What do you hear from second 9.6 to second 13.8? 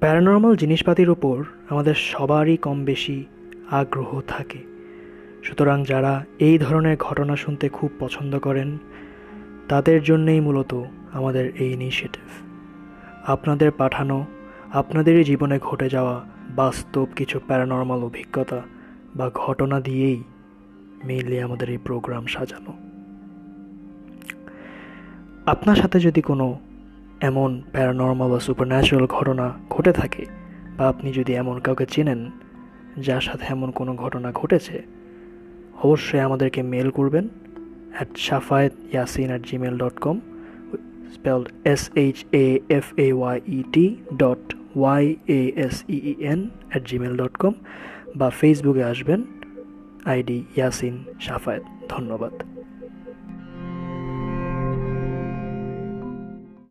তাদের জন্যেই মূলত আমাদের এই ইনিশিয়েটিভ আপনাদের